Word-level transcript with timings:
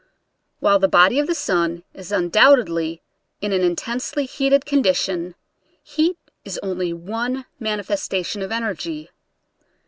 While 0.61 0.79
the 0.79 0.87
body 0.87 1.19
of 1.19 1.27
the 1.27 1.35
sun 1.35 1.83
is 1.93 2.11
undoubtedly 2.11 3.03
in 3.39 3.53
an 3.53 3.61
intensely 3.61 4.25
heated 4.25 4.65
condition, 4.65 5.35
heat 5.83 6.17
is 6.43 6.59
only 6.63 6.91
one 6.91 7.45
manifestation 7.59 8.41
of 8.41 8.51
energy. 8.51 9.11